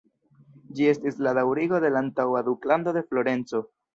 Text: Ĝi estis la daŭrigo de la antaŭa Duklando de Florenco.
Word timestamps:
Ĝi 0.79 0.87
estis 0.91 1.19
la 1.27 1.33
daŭrigo 1.39 1.81
de 1.85 1.93
la 1.95 2.01
antaŭa 2.05 2.43
Duklando 2.49 2.97
de 2.99 3.07
Florenco. 3.11 3.65